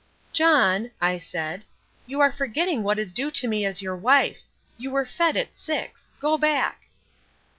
"John," 0.33 0.89
I 0.99 1.19
said, 1.19 1.63
"you 2.07 2.21
are 2.21 2.31
forgetting 2.31 2.81
what 2.81 2.97
is 2.97 3.11
due 3.11 3.29
to 3.37 3.47
me 3.47 3.65
as 3.65 3.83
your 3.83 3.95
wife. 3.95 4.41
You 4.79 4.89
were 4.89 5.05
fed 5.05 5.37
at 5.37 5.59
six. 5.59 6.09
Go 6.19 6.39
back." 6.39 6.87